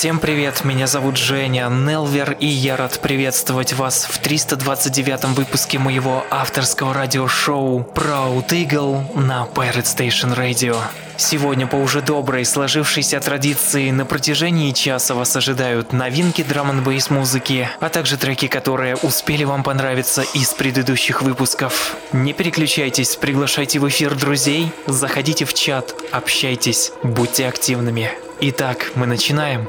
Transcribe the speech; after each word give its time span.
Всем 0.00 0.18
привет, 0.18 0.64
меня 0.64 0.86
зовут 0.86 1.18
Женя 1.18 1.68
Нелвер, 1.68 2.34
и 2.40 2.46
я 2.46 2.78
рад 2.78 3.00
приветствовать 3.00 3.74
вас 3.74 4.06
в 4.06 4.16
329 4.16 5.36
выпуске 5.36 5.78
моего 5.78 6.24
авторского 6.30 6.94
радиошоу 6.94 7.80
Proud 7.94 8.48
Eagle 8.48 9.14
на 9.14 9.46
Pirate 9.54 9.84
Station 9.84 10.34
Radio. 10.34 10.74
Сегодня 11.18 11.66
по 11.66 11.76
уже 11.76 12.00
доброй 12.00 12.46
сложившейся 12.46 13.20
традиции 13.20 13.90
на 13.90 14.06
протяжении 14.06 14.70
часа 14.70 15.14
вас 15.14 15.36
ожидают 15.36 15.92
новинки 15.92 16.42
драм 16.42 16.70
н 16.70 16.82
музыки, 17.10 17.68
а 17.78 17.90
также 17.90 18.16
треки, 18.16 18.48
которые 18.48 18.96
успели 18.96 19.44
вам 19.44 19.62
понравиться 19.62 20.22
из 20.32 20.54
предыдущих 20.54 21.20
выпусков. 21.20 21.94
Не 22.14 22.32
переключайтесь, 22.32 23.16
приглашайте 23.16 23.78
в 23.78 23.86
эфир 23.86 24.14
друзей, 24.14 24.72
заходите 24.86 25.44
в 25.44 25.52
чат, 25.52 25.94
общайтесь, 26.10 26.90
будьте 27.02 27.46
активными. 27.46 28.12
Итак, 28.40 28.92
мы 28.94 29.06
начинаем. 29.06 29.68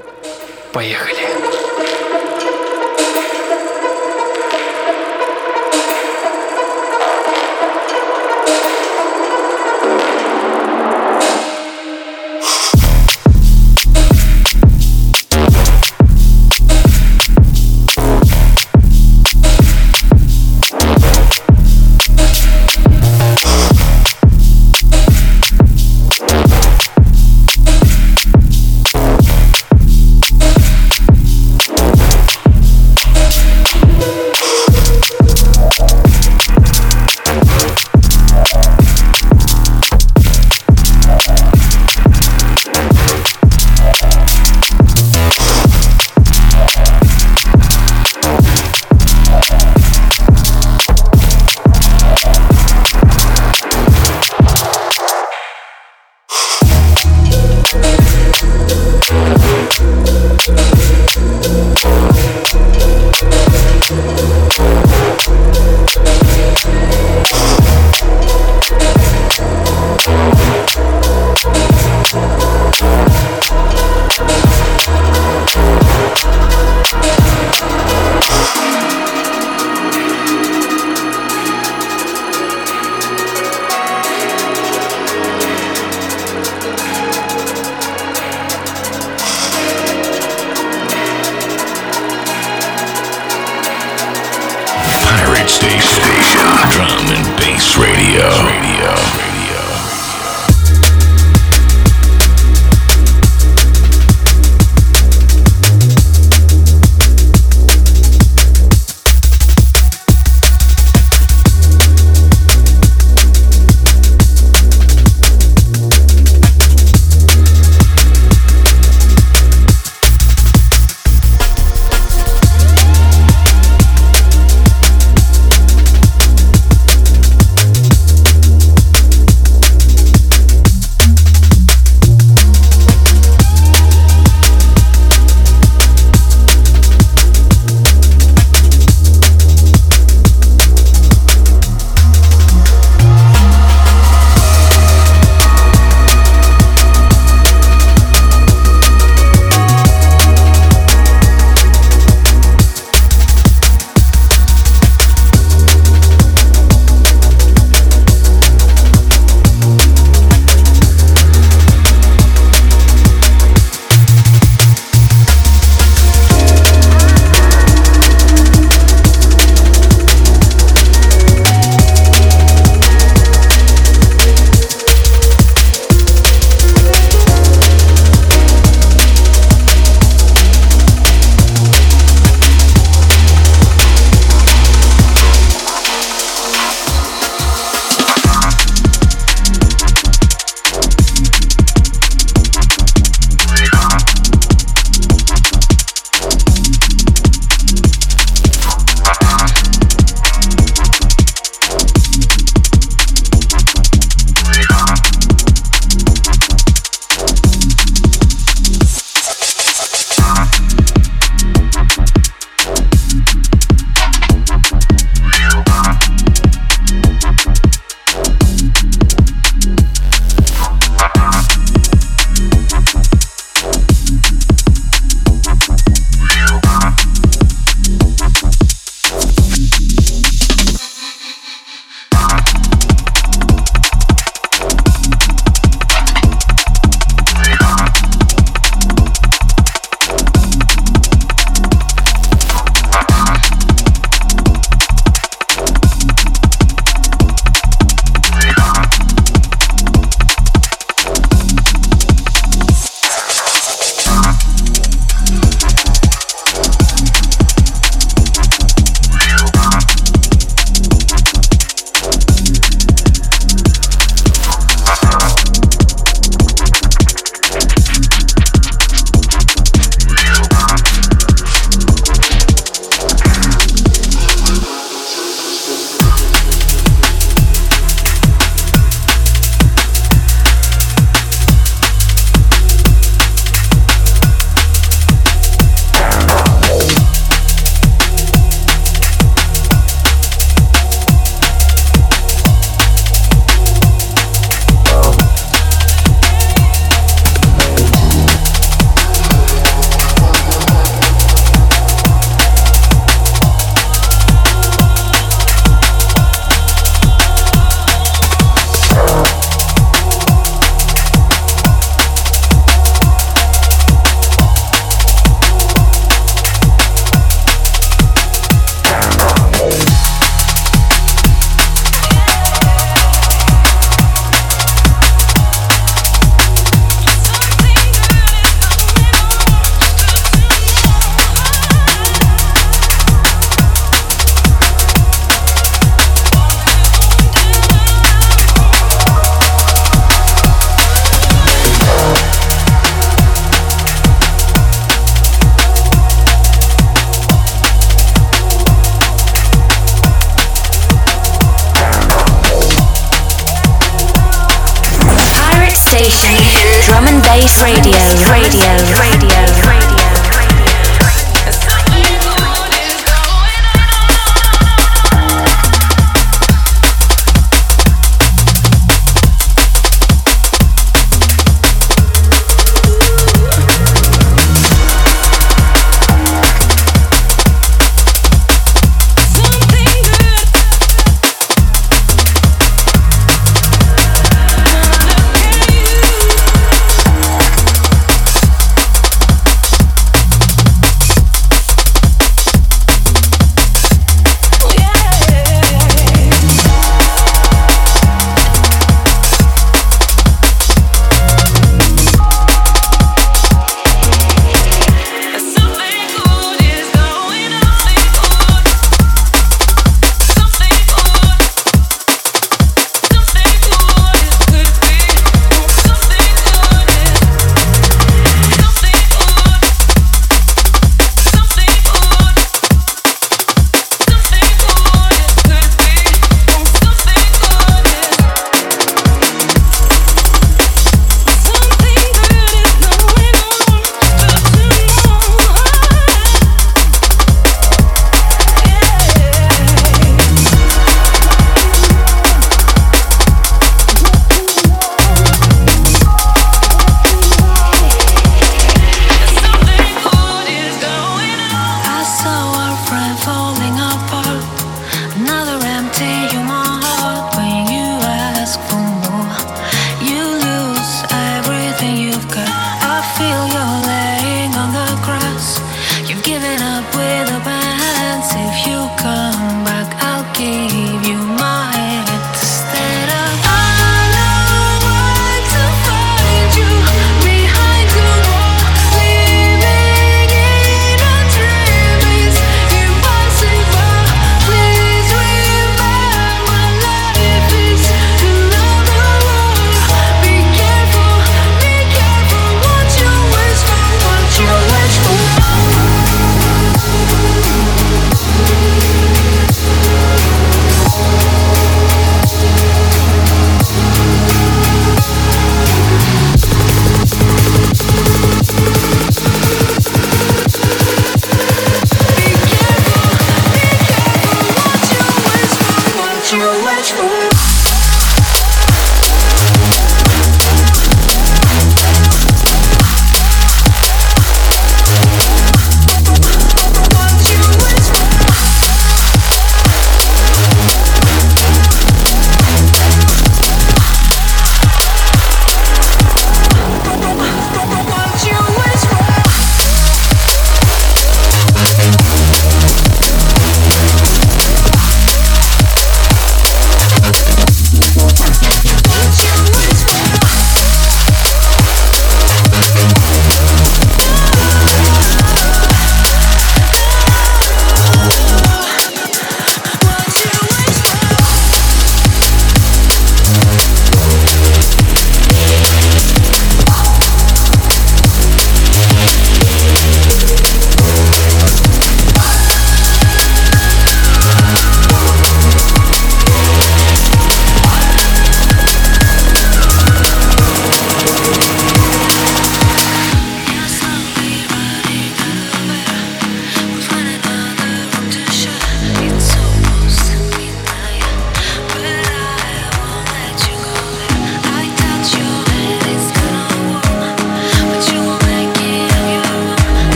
Поехали. 0.71 1.40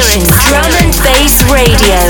Drum 0.00 0.72
and 0.80 0.96
Bass 1.04 1.44
Radio. 1.52 2.09